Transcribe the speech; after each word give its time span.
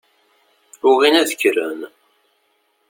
Ugin 0.89 1.19
ad 1.21 1.29
kkren. 1.39 1.79